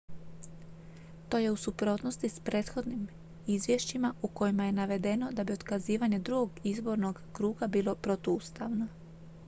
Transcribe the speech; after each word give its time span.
to 1.29 1.37
je 1.37 1.51
u 1.51 1.55
suprotnosti 1.57 2.29
s 2.29 2.39
prethodnim 2.39 3.07
izvješćima 3.47 4.13
u 4.21 4.27
kojima 4.27 4.65
je 4.65 4.71
navedeno 4.71 5.31
da 5.31 5.43
bi 5.43 5.53
otkazivanje 5.53 6.19
drugog 6.19 6.51
izbornog 6.63 7.21
kruga 7.33 7.67
bilo 7.67 7.95
protuustavno 7.95 8.87